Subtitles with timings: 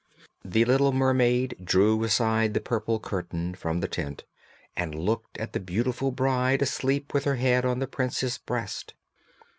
[0.43, 4.23] The little mermaid drew aside the purple curtain from the tent
[4.75, 8.95] and looked at the beautiful bride asleep with her head on the prince's breast.